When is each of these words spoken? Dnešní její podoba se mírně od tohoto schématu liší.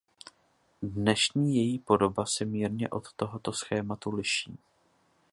Dnešní 0.81 1.55
její 1.55 1.79
podoba 1.79 2.25
se 2.25 2.45
mírně 2.45 2.89
od 2.89 3.13
tohoto 3.15 3.53
schématu 3.53 4.15
liší. 4.15 4.57